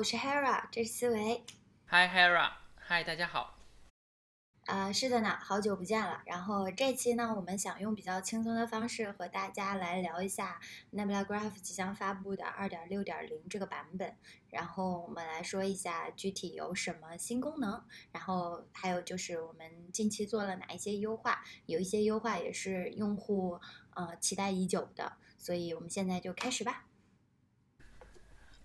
[0.00, 1.44] 我是 Hera，这是思维。
[1.88, 3.58] Hi Hera，Hi，大家好。
[4.64, 6.22] 啊，是的呢，好久不见了。
[6.24, 10.58] 然后这期呢，我们想用比较轻松的方式和大家来聊一下
[10.90, 14.16] Nebula Graph 即将发布的2.6.0这个版本。
[14.48, 23.60] 然后我们来说一下具体有什么新功能，然后还有就是我们近期做了哪一些优化，有一些优化也是用户
[23.92, 25.18] 呃期待已久的。
[25.36, 26.86] 所以我们现在就开始吧。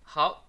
[0.02, 0.45] 好，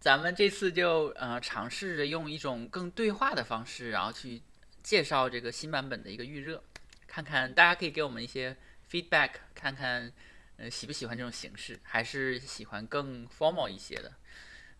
[0.00, 4.42] 咱们这次就呃尝试着用一种更对话的方式，然后去。
[4.80, 6.62] 介绍这个新版本的一个预热，
[7.06, 8.56] 看看大家可以给我们一些
[8.90, 10.10] feedback，看看
[10.56, 14.14] 呃喜不喜欢这种形式，还是喜欢更 formal 一些的。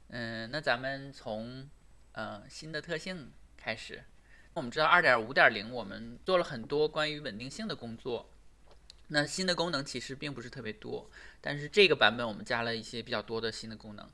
[0.08, 1.68] 嗯，那咱们从
[2.12, 4.02] 呃新的特性开始。
[4.54, 8.30] 我们知道2.5.0我们做了很多关于稳定性的工作，
[9.08, 11.10] 那新的功能其实并不是特别多，
[11.42, 14.08] 但是这个版本我们加了一些比较多的新的功能。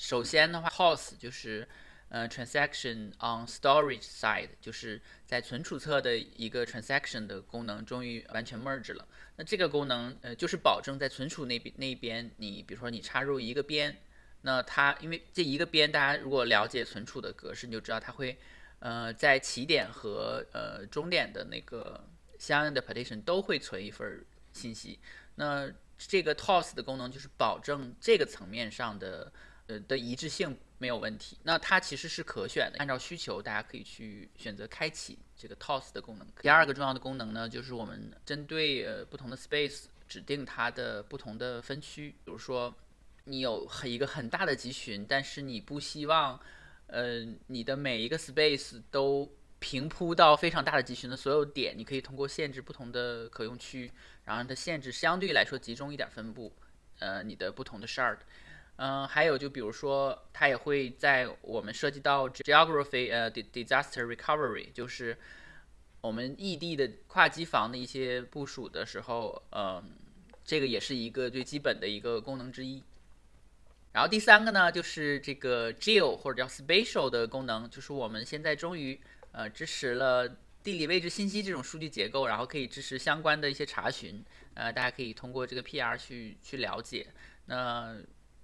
[0.00, 1.68] 首先的话，pause 就是。
[2.12, 9.06] 呃，transaction on storage side 就是在存储侧的一个 transaction 的功能终于完全 merge 了。
[9.36, 13.96] 那这个功能呃就是保证在存储那边那边，你比如说你插入一个边，
[14.40, 18.36] 那它因为这一个边，大家如果了解存储的格式，你就知道它会
[18.80, 22.08] 呃在起点和呃终点的那个
[22.40, 24.98] 相应的 partition 都会存一份信息。
[25.36, 29.32] 那这个 TOS 的功能就是保证这个层面上的
[29.70, 30.56] 呃的一致性。
[30.82, 36.26] 没有问题，那它其实是可选的，按照需求，大家可以去选择开启这个 toss 的功能。
[36.40, 42.14] 第二个重要的功能呢，就是我们针对呃不同的 space 指定它的不同的分区。
[42.24, 42.74] 比如说，
[43.24, 46.40] 你有一个很大的集群，但是你不希望，
[46.86, 53.92] 呃，你的每一个 space 都平铺到非常大的集群的所有点，你可以通过限制不同的可用区，
[54.24, 56.50] 然后让它限制相对来说集中一点分布，
[57.00, 58.16] 呃，你的不同的 shard。
[58.82, 65.18] 嗯，还有就比如说，它也会在我们涉及到 geography 呃 disaster recovery，就是
[66.00, 69.84] 我们异地的跨机房的一些部署的时候，嗯，
[70.42, 72.82] 这个也是一个最基本的一个功能之一。
[73.92, 78.98] 然后第三个呢，就是这个 geo 或者叫 spatial 的功能，就是我们现在终于
[79.32, 80.26] 呃支持了
[80.62, 84.24] 地理位置信息这种数据结构，然后可以支持相关的一些查询，
[84.54, 87.06] 呃，大家可以通过这个 PR 去去了解。
[87.44, 87.94] 那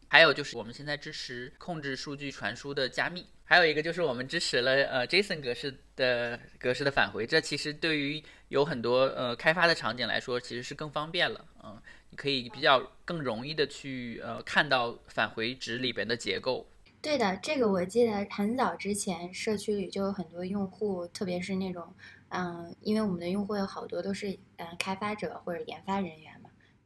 [0.09, 16.67] 还有就是我们现在支持控制数据传输的加密，还有一个就是我们支持了呃 JSON 格式的格式的返回，这其实对于有很多呃开发的场景来说，其实是更方便了，嗯，你可以比较更容易的去呃看到返回值里边的结构。
[17.03, 21.95] 对的，这个我记得很早之前社区里就有很多用户，特别是那种
[22.31, 26.36] 嗯，因为我们的用户有好多都是嗯开发者或者研发人员。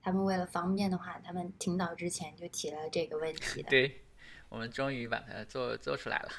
[0.02, 3.68] 他们为了方便的话，他们挺早之前就提了这个问题的。
[3.68, 4.02] 对，
[4.48, 6.30] 我们终于把它做做出来了。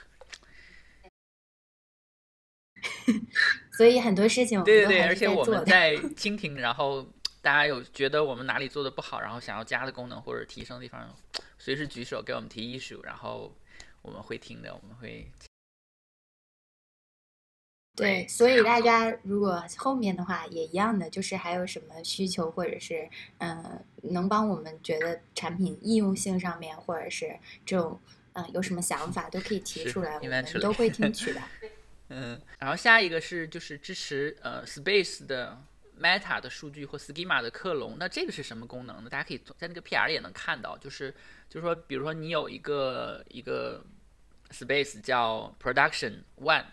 [3.72, 7.08] 所以很多事情我们对对对，而且我们在倾听，然后
[7.42, 11.16] 大家有觉得我们哪里做的不好，然后想要加的功能或者提升的地方，
[11.60, 13.56] 随时举手给我们提 issue，然后
[14.02, 15.32] 我们会听的，我们会。
[18.02, 23.08] 对，所以大家如果后面的话也一样的，就是还有什么需求，或者是
[23.38, 28.00] 嗯，能帮我们觉得产品易用性上面，或者是这种
[28.34, 31.42] 嗯有什么想法，都可以提出来，我们都会听取的。
[32.10, 35.58] 嗯，然后下一个是就是支持呃 space 的
[36.02, 39.10] meta 的数据或 schema 的克隆，那这个是什么功能呢？
[39.10, 41.14] 大家可以在那个 PR 也能看到，就是
[41.48, 43.86] 就是说，比如说你有一个一个
[44.50, 46.66] space 叫 production one。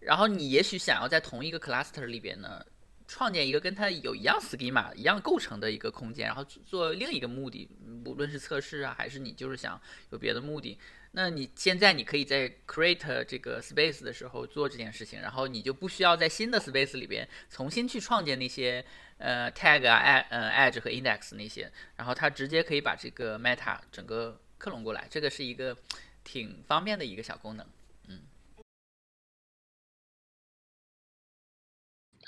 [0.00, 2.64] 然后你也许想要在同一个 cluster 里边呢，
[3.06, 7.68] 创建一个跟它有一样 schema 一样构成的一个空间，然后做另一个目的，
[8.06, 10.78] 无论是测试啊，还是你就是想有别的目的，
[11.12, 18.84] 那你现在你可以在 create 这个 space 的时候做这件事情，然后你就不需要在新的 space 里边重新去创建那些
[19.18, 19.98] 呃 tag 啊、
[20.30, 25.76] 呃 edge 和 index 那些，然后它直接可以把这个 meta 整个克隆过来，这个是一个
[26.22, 27.66] 挺方便的一个小功能。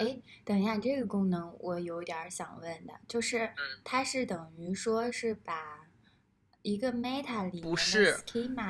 [0.03, 3.51] 哎，等一下，这个功能我有点想问的，就是
[3.85, 5.87] 它是等于说是把
[6.63, 8.17] 一个 meta 里不是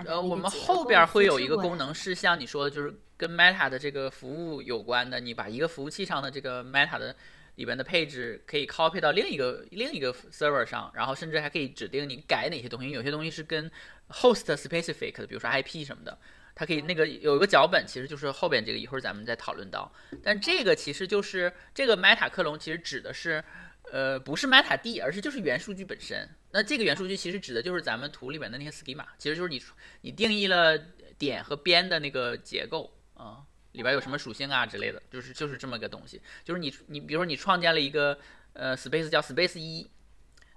[0.07, 7.15] 呃，我们后边会有一个功能是像你说的，就是跟 meta 的这个服务有关的，你把一个服务器上的这个 meta 的
[7.57, 13.71] 里边的配置可以 copy 到另一个另一个 server 上，然后甚至还可以指定你改哪些东西，有些东西是跟
[14.09, 16.19] host specific 的，比如说 IP 什么的。
[16.55, 19.91] 它可以那个有一个脚本，其实就是后边这个，一会儿咱们再讨论到。
[20.23, 23.43] 但这个其实就是这个 meta 克隆，其实指的是，
[23.91, 26.29] 呃，不是 meta D，而是就是元数据本身。
[26.51, 29.63] 那这个元数据其实指的就是咱们图里面的那些 schema，其实就是你
[30.03, 30.77] 你定义了
[31.17, 33.39] 点和边的那个结构啊，
[33.73, 36.21] 里边有什么属性啊之类的，就是就是这么个东西。
[36.45, 38.19] 就是你你比如说你创建了一个
[38.53, 39.91] 呃 space 叫 space 一，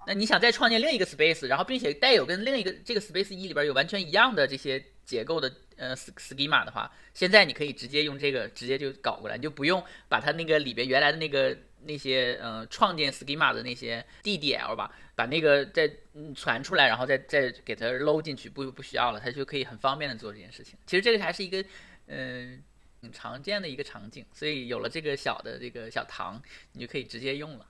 [0.06, 11.56] 那你想再创建另一个 space，然后并且带有跟另一个这个 space 一里边有完全一样的这些结构的呃 schema 的话，现在你可以直接用这个直接就搞过来，你就不用把它那个里边原来的那个。
[11.88, 15.88] 那些呃创建 schema 的那些 DDL 吧，把那个再
[16.34, 20.76] 传出来，然后再再给它搂进去，不不需要了，它就可以很方便的做这件事情。
[20.84, 21.64] 其实这个还是一个
[22.06, 22.60] 嗯
[23.02, 26.42] 很常见的一个场景，所以有了这个小的这个小糖，
[26.72, 27.68] 你就可以直接用了。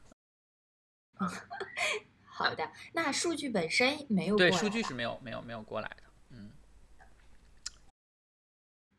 [2.25, 6.51] 好的，那数据本身没有对数据是没有没有没有过来的，嗯，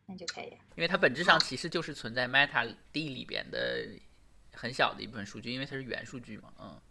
[0.08, 3.88] 那就可以，因为它本质上其实就是存在 Meta D 里边的。
[4.60, 6.82] 很小的一部分数据，因为它是元数据嘛，嗯，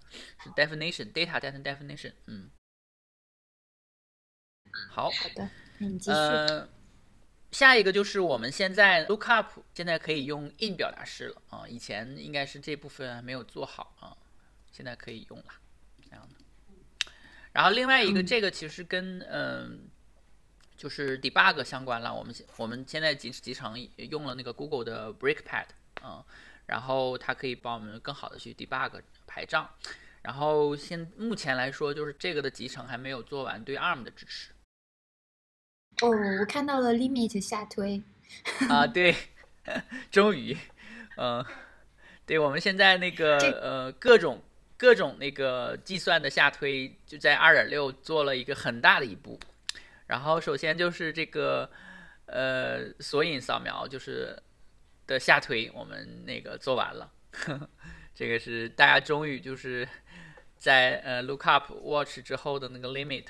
[0.41, 2.49] 是 definition data data definition，嗯，
[4.89, 6.69] 好，好的，你继续。
[7.51, 14.17] 下一个就是我们现在 lookup 现在可以用 in 表达式了啊，以前应该是这部分没有做好啊，
[14.71, 15.47] 现在可以用了
[16.09, 17.11] 这样的。
[17.53, 19.89] 然后另外一个，这个其实跟嗯，
[20.77, 22.15] 就是 debug 相关了。
[22.15, 25.67] 我们我们现在集集成用了那个 Google 的 Breakpad
[26.03, 26.25] 啊。
[26.67, 29.69] 然后它可以帮我们更好的去 debug 排障，
[30.21, 34.51] 然后现目前来说，就是这个的集成还没有做完对 ARM 的支持。
[36.01, 36.09] 哦，
[36.41, 38.03] 我看到了 limit 下推。
[38.69, 39.15] 啊， 对，
[40.11, 40.59] 终于，
[41.17, 41.47] 嗯，
[42.27, 44.43] 对我们现在那个呃各种
[44.77, 49.39] 各种那个计算的下推就在二点六做了一个很大的一步。
[50.07, 51.71] 然后首先就是这个
[52.27, 54.43] 呃索引扫描就是。
[55.09, 57.09] 的下推我们那个做完了，
[58.13, 59.89] 这个是大家终于就是
[60.59, 63.25] 在呃 lookup watch 之后的那个 limit，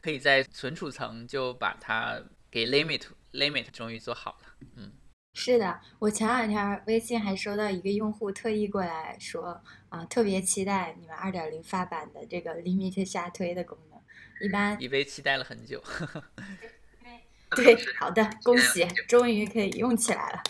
[0.00, 4.54] 可以在存储层就把它给 limit limit 终于做好了。
[4.76, 4.92] 嗯，
[5.34, 13.97] 是的，我前两天微信还收到一个用户特意过来说啊，特别期待你们二点零发版的这个 limit 下推的功能。
[14.40, 15.82] 一般以为期待了很久。
[17.56, 20.42] 对，好的，恭喜，终于可以用起来了。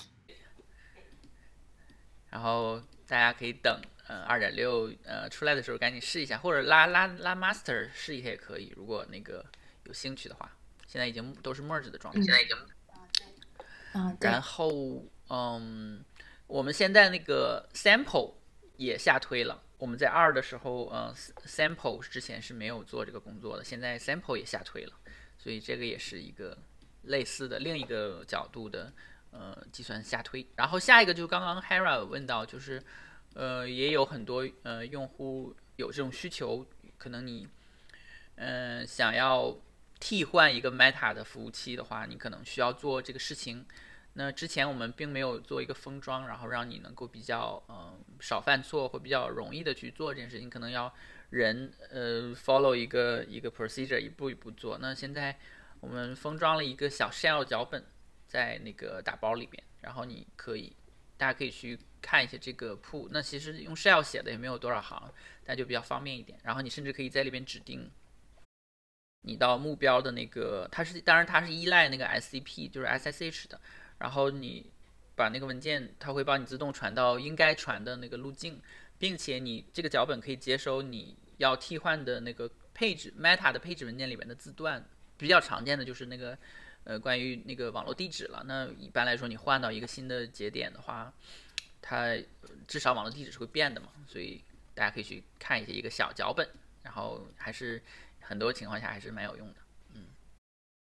[2.31, 8.73] 然后大家可以等，呃，二点六呃出来的时候赶紧试一下，或者拉拉拉 master 试一下也可以。
[8.76, 9.44] 如果那个
[9.85, 10.50] 有兴趣的话，
[10.88, 12.20] 现在已经都是 merge 的状态。
[12.20, 12.56] 现在已经，
[13.93, 16.05] 啊，然后，嗯，
[16.49, 18.35] 我们现在那个 sample
[18.76, 19.62] 也下推了。
[19.78, 21.14] 我们在二的时候，呃
[21.46, 24.92] ，sample 之前是没有做这个工作的，现在 sample 也下推了，
[25.38, 26.58] 所以这个也是一个
[27.02, 28.92] 类似的另一个角度的。
[29.30, 32.82] 呃，计算下推，然后下一个就刚刚 Hera 问到，就是，
[33.34, 36.66] 呃，也有很多呃用户有这种需求，
[36.96, 37.46] 可能你，
[38.36, 39.54] 嗯，想要
[40.00, 43.66] 替换一个 Meta 的服务器的话，你可能需要做这个事情。
[44.19, 50.93] 那之前我们并没有做一个封装，然后让你能够比较嗯少犯错或比较容易的去做这件事情，可能要
[51.31, 54.76] 人呃 follow 一个一个 procedure 一步一步做。
[54.79, 55.38] 那现在
[55.81, 57.85] 我们封装了一个小 shell 脚本。
[58.29, 60.76] 在那个打包里边，然后你可以，
[61.17, 63.09] 大家可以去看一下这个铺。
[63.11, 65.11] 那其实用 shell 写的也没有多少行，
[65.47, 66.38] 但就比较方便一点。
[66.42, 67.90] 然后你甚至可以在里边指定
[69.23, 73.59] 你到目标的那个，它是当然它是依赖那个 SCP，就是 SSH 的。
[73.99, 74.71] 然后你
[75.14, 78.61] 把那个文件，它会帮你自动传到应该传的那个路径，
[78.99, 84.85] 并且你这个脚本可以接收你要替换的那个配置 meta 的配置文件里面的字段。
[85.17, 86.38] 比较常见的就是那个。
[86.85, 91.12] 呃，关于那个网络地址了，那一般来说，你换到一个新的节点的话，
[91.83, 92.17] 它
[92.67, 94.43] 至少网络地址是会变的嘛，所以
[94.75, 96.49] 大家可以去看一些一个小脚本，
[96.83, 97.83] 然后还是
[98.21, 99.55] 很多情况下还是蛮有用的，
[99.93, 100.07] 嗯。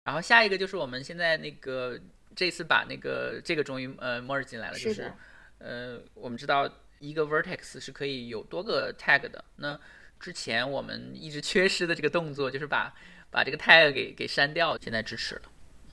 [0.04, 2.00] 然后下一个就是我们现在那个
[2.40, 5.12] 这次把那个这个终于呃 merge 进来了，就是
[5.58, 9.78] 呃，我们知道一个 vertex 是可以有多个 tag 的，那
[10.22, 12.96] 之前我们一直缺失的这个动作就是把
[13.30, 15.42] 把这个 tag 给给删掉，现在支持了。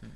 [0.03, 0.11] 嗯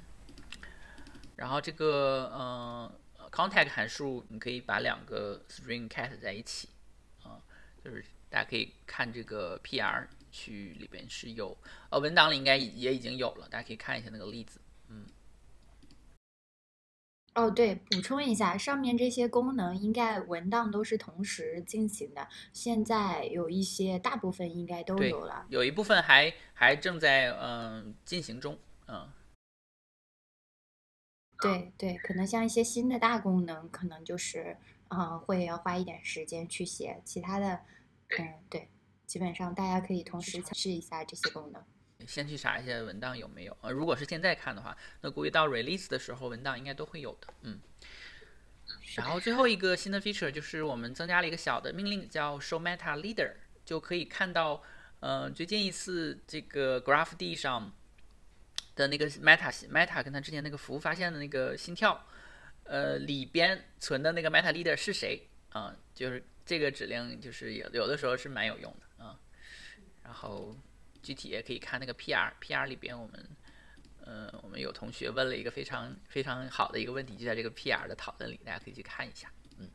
[1.35, 2.93] 然后这个呃
[3.33, 6.69] ，contact 函数你可以把两个 string cat 在一起，
[7.25, 7.43] 啊，
[7.85, 11.59] 就是大家可以看这个 PR 区里边是有，
[11.91, 14.70] 呃，文档里应该也已经有了，大家可以看一下那个例子，嗯。
[17.35, 28.59] 哦，对，补充一下，上面这些功能应该文档都是同时进行的，现在有一些大部分应该都有了，有一部分还还正在嗯进行中，
[28.89, 29.13] 嗯。
[31.43, 34.59] 对对，可能像一些新的大功能，可能就是，
[34.89, 37.01] 嗯，会要花一点时间去写。
[37.03, 37.61] 其他的，
[38.19, 38.69] 嗯，对，
[39.07, 41.65] 基本上大家可以同时尝试一下这些功能。
[42.07, 43.57] 先去查一下文档有没有。
[43.61, 47.33] 呃，如果是现在看的话，那估计到 release 的时候文档应该都会有的。
[47.43, 47.61] 嗯。
[48.97, 53.33] 然后最后一个新的 feature 就是我们增加了一个小的命令，叫 show meta leader，
[53.65, 54.63] 就可以看到，
[55.01, 57.73] 呃，最近一次这个 graph D 上
[58.77, 62.07] 的那个 meta meta 跟它之前那个服务发现的那个心跳，
[62.65, 65.77] 呃，里边存的那个 meta leader 是谁啊？
[65.95, 69.19] 就是这个指令，就是有有的时候是蛮有用的啊。
[70.03, 70.57] 然后
[71.03, 73.37] 具体也可以看那个 PR，PR 里边我们。
[74.03, 79.31] 呃，我们有同学问了一个非常非常好的一个问题，就在这个 PR 的讨论里，大家可以去看一下。
[79.59, 79.71] 嗯，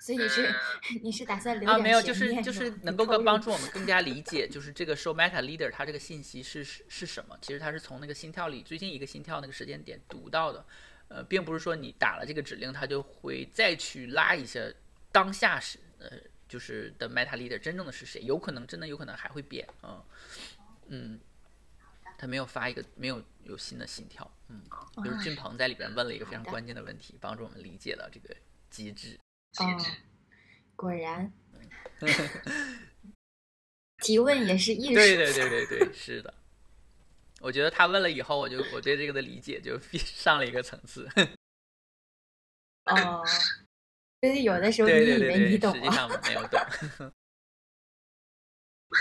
[0.00, 0.54] 所以你是
[1.02, 1.76] 你是打算留啊？
[1.76, 7.36] 没有，就是就是能够更帮助我们更加理解，就是这个 show meta leader 它这个信息是是什么？
[7.42, 10.64] 其实它是从那个心跳里最近一个心跳那个时间点读到的。
[11.08, 14.60] 呃，并不是说你打了这个指令，它就会再去拉一下
[15.12, 16.16] 当下时呃。
[16.48, 18.22] 就是的，meta leader 真正的是谁？
[18.22, 20.02] 有可能真的有可能还会变，嗯
[20.88, 21.20] 嗯，
[22.16, 24.62] 他没有发一个没有有新的心跳，嗯，
[25.04, 28.34] 就是俊鹏在里边问了一个非常关键的问题，帮助我们理解了这个
[28.70, 29.18] 机制。
[29.52, 29.90] 机制，
[30.74, 31.30] 果然，
[34.02, 34.94] 提问也是艺术。
[34.94, 36.32] 对对对对对，是的。
[37.40, 41.08] 我觉得他问了以后，我就我对这个的理解就 上了一个层次。
[42.86, 43.22] 哦。
[44.20, 46.60] 所以有的时候你以为你懂实际上没有懂。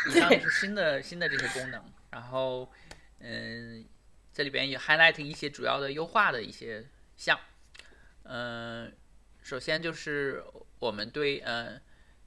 [0.10, 2.72] 以上是新的新的这些功能，然后
[3.20, 3.86] 嗯，
[4.34, 7.40] 这里边也 highlight 一些主要的优化的一些项。
[8.24, 8.94] 嗯，
[9.42, 10.44] 首先就是
[10.80, 11.82] 我们对嗯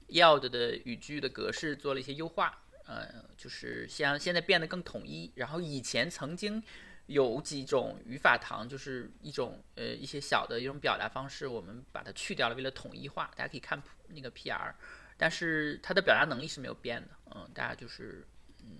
[0.09, 5.31] yield 的语句的格式做了一些优化，嗯，就是像现在变得更统一。
[5.35, 6.61] 然后以前曾经。
[7.11, 13.29] 有几种语法堂，就是一种呃一些小的一种表达方式，我们把它去掉了，为了统一化。
[13.35, 14.73] 大家可以看那个 PR，
[15.17, 17.09] 但是它的表达能力是没有变的。
[17.35, 18.25] 嗯，大家就是
[18.61, 18.79] 嗯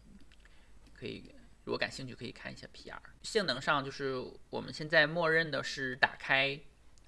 [0.94, 1.34] 可以
[1.66, 2.98] 如果感兴趣可以看一下 PR。
[3.24, 4.16] 性能上就是
[4.50, 6.60] 我们现在默认的是打开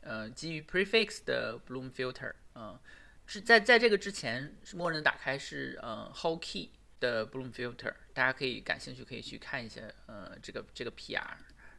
[0.02, 2.78] 呃基于 prefix 的 Bloom filter，嗯
[3.26, 6.72] 是在在这个之前是默认打开是呃 whole key。
[7.04, 11.22] 的 Bloom filter，大家可以感兴趣可以去看一下，呃，这个这个 PR，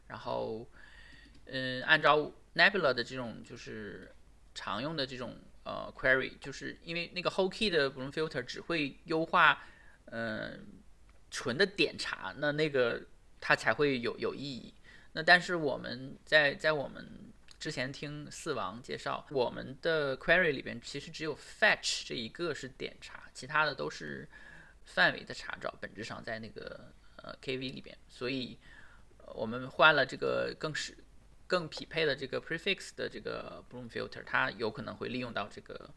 [0.07, 0.69] 然后，
[1.45, 4.13] 嗯，按照 Nebula 的这种就是
[4.53, 9.63] 常用的这种呃 query，就是因为那个 whole key 的 Bloom filter 只会优化，
[10.11, 10.63] 嗯，
[11.31, 13.01] 纯的点查，那那个
[13.41, 14.75] 它才会有有意义。
[15.13, 24.29] 那但是我们在在我们之前听四王介绍，我们的 query 里边其实只有 fetch 这一个是点查，其他的都是。
[24.85, 26.79] 范围的查找本质上在那个
[27.17, 28.57] 呃 KV 里边，所以
[29.33, 30.95] 我们换了这个更是
[31.47, 35.89] 更匹配的这个 prefix 的这个 Bloom filter，它有可能会利用到这个，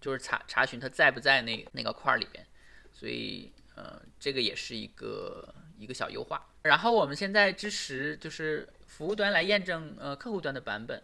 [0.00, 2.46] 就是查查询它在不在那那个块儿里边，
[2.92, 6.46] 所以呃这个也是一个一个小优化。
[6.62, 11.02] 然后我们现在支持就是服务端来验证呃客户端的版本。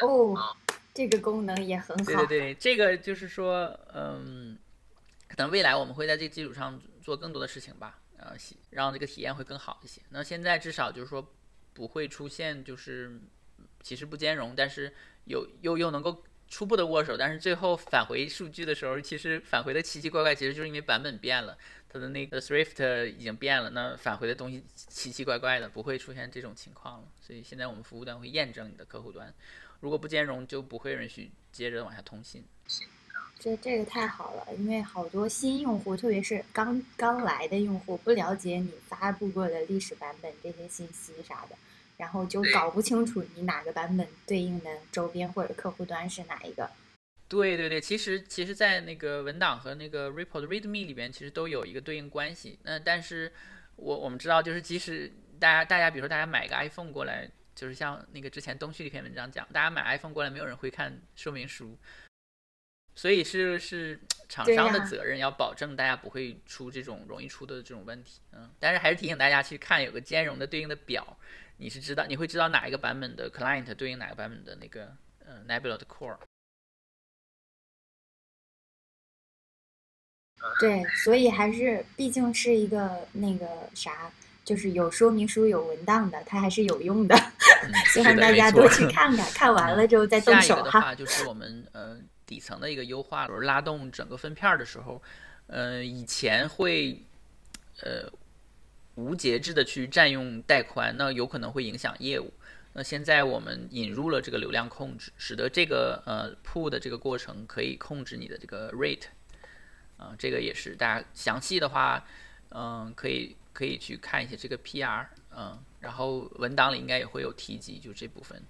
[0.00, 0.56] 哦，
[0.94, 2.04] 这个功能也很好。
[2.04, 4.58] 对对对，这个就是说嗯。
[5.30, 8.34] 可能未来我们会在这个基础上做更多的事情吧，呃，
[8.70, 10.02] 让这个体验会更好一些。
[10.10, 11.32] 那现在至少就是说
[11.72, 13.20] 不会出现就是
[13.80, 14.92] 其实不兼容，但是
[15.26, 21.56] 有又又能够初步的握手，但是最后返回数据的时候，其实返回的奇奇怪怪，其实就是因为版本变了，
[21.88, 27.08] 它的那个 Swift 已经变了，那返回的东西奇奇怪怪的，不会出现这种情况了。
[27.20, 29.32] 所以现在我们服务端会验证你的客户端，
[29.78, 32.44] 如果不兼容，就不会允许接着往下通信。
[33.42, 41.56] 这这个太好了，因为好多新用户，特别是刚刚来的用户，不了解你发布过的历史版本这些信息啥的，
[41.96, 46.68] 然后就搞不清楚你哪个版本对应的周边或者客户端是哪一个。
[47.28, 52.58] 对对对，其实其实，在那个文档和那个 report readme 里边，其实都有一个对应关系。
[52.64, 53.32] 那但是
[53.76, 61.78] 我我们知道，就是即使大家大家，比如说大家买个 iPhone 过来，就是像那个之前东旭那篇文章讲，大家买 iPhone 过来，没有人会看说明书。
[62.94, 71.16] 所以是是厂商的责任，要保证大家不会出这种容易出的这种问题，嗯，但是还是提醒大家去看有个兼容的对应的表，
[71.56, 74.94] 你是知道你会知道哪一个版本的 client 对应哪个版本的那个
[75.24, 76.18] 呃 Nebula 的 core。
[80.58, 84.12] 对，所以还是毕竟是一个那个啥，
[84.44, 87.16] 就是有说明书有文档的，它还是有用的，
[87.92, 90.42] 希望大家多去看看， 看完了之后再动手哈。
[90.42, 91.98] 下一个的话就是我们呃。
[92.30, 95.02] 底层的一个优化，比如拉动整个分片的时候，
[95.48, 97.02] 呃，以前会
[97.82, 98.08] 呃
[98.94, 102.32] 无节制的去占用带宽，那有可能会影响业务。
[102.72, 109.06] 那现在我们引入了这个流量控制，使得这个呃铺的这个过程可以控制你的这个 rate，
[109.96, 112.06] 啊，这个也是大家详细的话，
[112.50, 115.04] 嗯，可以可以去看一下这个 PR，
[115.36, 118.40] 嗯，然后文档里应该也会有提及，就这部分，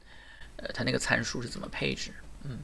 [0.57, 2.13] 呃，它那个参数是怎么配置，
[2.45, 2.59] 嗯，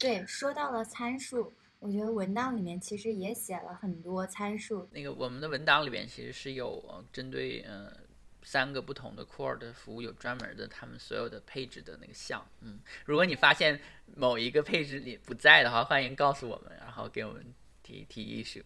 [0.00, 1.52] 对，说到了参数。
[1.78, 4.88] 我觉得文档里面其实也写了很多参数。
[4.92, 7.94] 那个我们的文档里面其实是有针对呃
[8.42, 12.46] 三个不同的 core 的服务有专门的他们所有的配置的那个项。
[12.60, 13.78] 嗯，如果你发现
[14.16, 18.64] 某一个配置里不在的话，欢迎告诉我们，然后给我们提提 issue。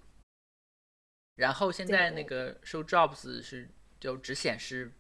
[1.35, 4.93] 然后现在那个 show jobs 是就只显示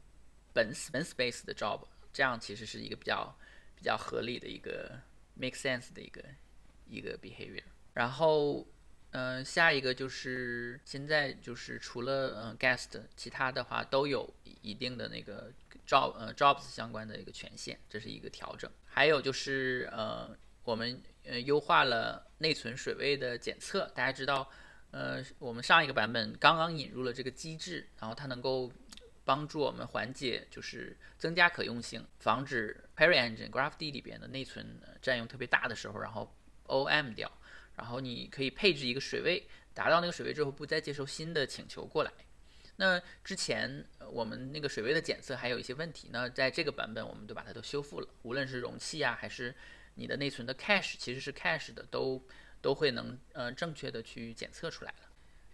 [0.52, 1.80] 本本 space 的 job，
[2.12, 3.36] 这样其实是一个比较
[3.76, 5.00] 比较合理的一个
[5.34, 6.22] make sense 的一个
[6.86, 7.62] 一个 behavior。
[7.92, 8.66] 然后，
[9.10, 15.52] 嗯，下一个就是现在就是除了嗯 guest，其他的话都有一定的那个
[15.86, 18.68] job 呃 jobs 相关的一个权限，这是一个调整。
[18.84, 23.86] 还有就是呃我们呃优化了内存水位的检测。
[23.94, 24.50] 大家知道，
[24.90, 28.72] 呃我们上一个版本刚刚引入了这个机制，然后它能够
[29.24, 36.34] 帮助我们缓解就是增加可用性，防止 Parry Engine GraphD 里边的内存占用特别大的时候，然后
[36.66, 37.30] OM 掉。
[37.76, 42.12] 然后你可以配置一个水位，达到那个水位之后不再接受新的请求过来。
[42.76, 49.52] 那之前我们那个水位的检测还有一些问题，那在这个版本我们都把它都修复了，无论是容器啊，还是
[49.94, 52.24] 你的内存的 cache，其实是 cache 的，都
[52.60, 55.08] 都会能呃正确的去检测出来了。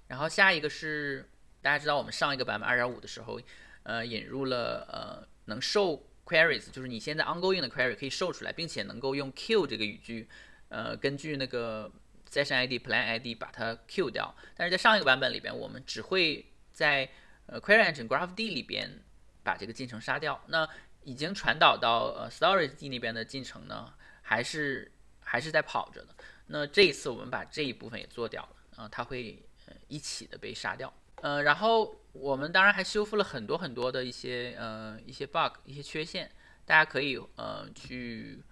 [0.08, 1.26] 然后下一个是
[1.62, 3.40] 大家知道我们上一个版本二点五的时候，
[3.82, 10.28] 呃引入了呃能受 queries，就是你现在 ongoing 的 query 可以受出来，并且能够用 q 这个语句，
[10.68, 11.90] 呃根据那个
[12.30, 17.08] session ID、plan ID 把它 Q 掉，但是在上一个版本里边，我们只会在
[17.46, 19.02] 呃 Query Engine GraphD 里边
[19.42, 20.40] 把这个进程杀掉。
[20.46, 20.68] 那
[21.02, 26.14] 已经传导到呃 Storage D 那边的进程呢，还是还是在跑着的。
[26.46, 30.92] 那这一次我们把这一部分也做掉了，啊，它会呃一起的被杀掉。
[31.22, 36.30] 呃，然后我们当然还修复了很多很多的一些呃一些 bug、一些缺陷，
[36.64, 38.42] 大家可以呃去。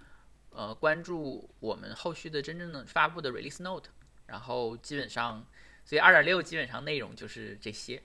[0.51, 3.91] 呃，关注我们后续的真正的发布的 release note，
[4.27, 5.47] 然后基本上，
[5.85, 8.03] 所以二点六基本上内容就是这些，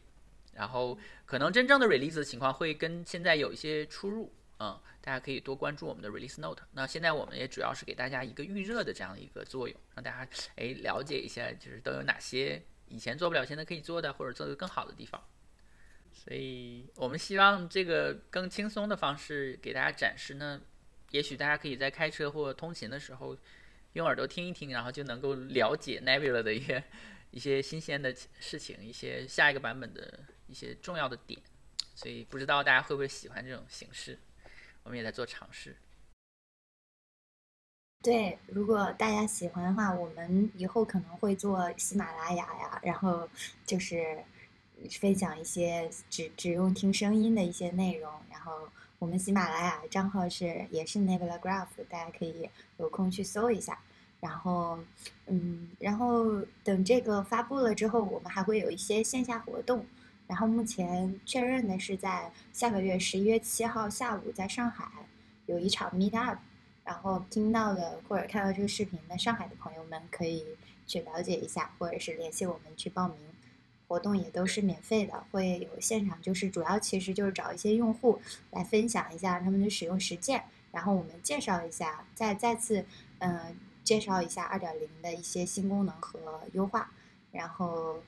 [0.54, 0.96] 然后
[1.26, 6.62] 可能真正的 release 的情况会跟现在有一些出入，嗯，大家可以多关注我们的 release note。
[6.74, 12.62] 那现在我们也主要是给大家一个预热的这样的一个作用，让大家哎了解一下，就是都有哪些
[12.94, 15.20] 以前做不了现在可以做的，或者做的更好的地方。
[16.14, 20.62] 所以我们希望这个更轻松的方式给大家展示呢。
[21.10, 23.36] 也许大家可以在开车或通勤的时候，
[23.94, 26.84] 用耳朵听一听，然后就能够了解 Nebula 的一些
[27.32, 31.40] 一些新鲜的事情，一些下一个版本的一些重要的点。
[31.96, 34.20] 所以不知道大家会不会喜欢这种形式，
[34.84, 35.76] 我们也在做尝试。
[38.04, 43.28] 对，如果大家喜欢的话，我们以后可能会做喜马拉雅呀，然后
[43.66, 44.20] 就是
[45.00, 48.52] 分享一些只只用听声音的一些内容，然后。
[49.00, 53.78] 我们喜马拉雅账号是也是 Nebula Graph，大家可以有空去搜一下。
[54.22, 54.80] 然后，
[55.26, 59.86] 嗯，然后等这个发布了之后，我们还会有一些线下活动。
[60.26, 64.88] 然后目前确认的是在下个月十一月七号下午在上海
[65.48, 66.40] 有一场 Meet Up。
[66.84, 70.46] 然后听到的或者看到这个视频的上海的朋友们可以
[70.86, 73.18] 去了解一下，或者是联系我们去报名。
[73.88, 78.20] 活动也都是免费的，会有现场，就是主要其实就是找一些用户
[78.50, 82.84] 来分享一下他们的使用实践，然后我们介绍一下，再再次
[83.20, 86.92] 嗯介绍一下二点零的一些新功能和优化，
[87.32, 88.02] 然后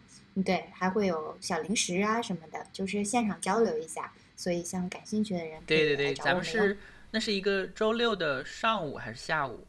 [0.44, 4.12] 对还会有小零食啊什么的，就是现场交流一下。
[4.38, 6.78] 所以像感兴趣的人，对对对，咱们是
[7.15, 9.65] 那是一个周六的上午还是下午？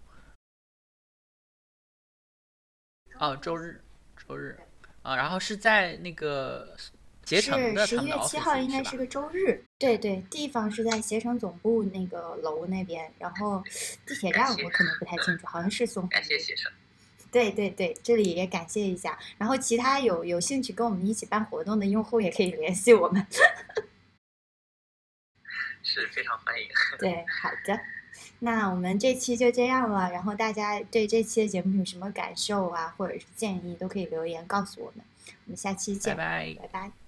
[3.21, 3.81] 哦，周日，
[4.27, 4.59] 周日。
[5.03, 6.77] 啊，然后是在那个
[7.25, 13.63] 携程的十一月七号应该是个周日，对对，地方是在携程总部那个楼那边，然后
[14.05, 16.09] 地铁站我可能不太清楚，好像是松。
[16.09, 16.73] 感谢携程。
[17.31, 23.25] 对对对，这里也感谢一下，然后其他有有兴趣跟我们一起办活动的用户也可以联系我们。
[25.87, 26.69] 是非常欢迎。
[26.99, 27.81] 对，好的。
[28.41, 35.05] 那我们这期就这样了，然后大家对这期的节目有什么感受啊，或者是建议，都可以留言告诉我们。
[35.47, 37.06] 我们下期见，拜拜，拜拜。